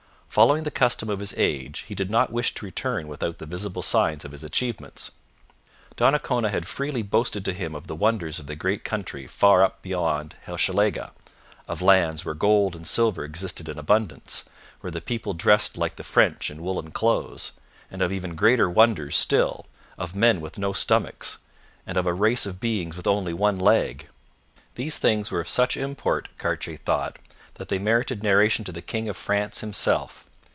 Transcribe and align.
Following 0.33 0.63
the 0.63 0.71
custom 0.71 1.09
of 1.09 1.19
his 1.19 1.33
age, 1.35 1.79
he 1.89 1.93
did 1.93 2.09
not 2.09 2.31
wish 2.31 2.53
to 2.53 2.63
return 2.63 3.09
without 3.09 3.39
the 3.39 3.45
visible 3.45 3.81
signs 3.81 4.23
of 4.23 4.31
his 4.31 4.45
achievements. 4.45 5.11
Donnacona 5.97 6.49
had 6.51 6.65
freely 6.65 7.01
boasted 7.01 7.43
to 7.43 7.51
him 7.53 7.75
of 7.75 7.87
the 7.87 7.97
wonders 7.97 8.39
of 8.39 8.47
the 8.47 8.55
great 8.55 8.85
country 8.85 9.27
far 9.27 9.61
up 9.61 9.81
beyond 9.81 10.37
Hochelaga, 10.47 11.11
of 11.67 11.81
lands 11.81 12.23
where 12.23 12.33
gold 12.33 12.77
and 12.77 12.87
silver 12.87 13.25
existed 13.25 13.67
in 13.67 13.77
abundance, 13.77 14.45
where 14.79 14.89
the 14.89 15.01
people 15.01 15.33
dressed 15.33 15.77
like 15.77 15.97
the 15.97 16.01
French 16.01 16.49
in 16.49 16.61
woollen 16.63 16.91
clothes, 16.91 17.51
and 17.91 18.01
of 18.01 18.13
even 18.13 18.35
greater 18.35 18.69
wonders 18.69 19.17
still, 19.17 19.65
of 19.97 20.15
men 20.15 20.39
with 20.39 20.57
no 20.57 20.71
stomachs, 20.71 21.39
and 21.85 21.97
of 21.97 22.07
a 22.07 22.13
race 22.13 22.45
of 22.45 22.61
beings 22.61 22.95
with 22.95 23.05
only 23.05 23.33
one 23.33 23.59
leg. 23.59 24.07
These 24.75 24.97
things 24.97 25.29
were 25.29 25.41
of 25.41 25.49
such 25.49 25.75
import, 25.75 26.29
Cartier 26.37 26.77
thought, 26.77 27.19
that 27.55 27.67
they 27.67 27.77
merited 27.77 28.23
narration 28.23 28.65
to 28.65 28.71
the 28.71 28.81
king 28.81 29.07
of 29.07 29.15
France 29.15 29.59
himself. 29.59 30.25